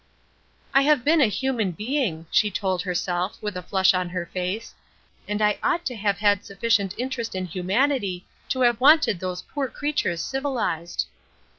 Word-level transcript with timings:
"I 0.73 0.81
have 0.81 1.05
been 1.05 1.21
a 1.21 1.27
human 1.27 1.73
being," 1.73 2.25
she 2.31 2.49
told 2.49 2.81
herself, 2.81 3.37
with 3.39 3.55
a 3.55 3.61
flush 3.61 3.93
on 3.93 4.09
her 4.09 4.25
face, 4.25 4.73
"and 5.27 5.43
I 5.43 5.59
ought 5.61 5.85
to 5.85 5.95
have 5.95 6.17
had 6.17 6.43
sufficient 6.43 6.95
interest 6.97 7.35
in 7.35 7.45
humanity 7.45 8.25
to 8.49 8.61
have 8.61 8.81
wanted 8.81 9.19
those 9.19 9.43
poor 9.43 9.67
creatures 9.67 10.19
civilized." 10.23 11.05